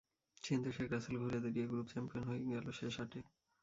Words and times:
কিন্তু 0.43 0.69
শেখ 0.75 0.87
রাসেল 0.91 1.15
ঘুরে 1.21 1.39
দাঁড়িয়ে 1.43 1.69
গ্রুপ 1.71 1.87
চ্যাম্পিয়ন 1.91 2.23
হয়েই 2.27 2.51
গেল 2.51 2.67
শেষ 2.79 2.95
আটে। 3.03 3.19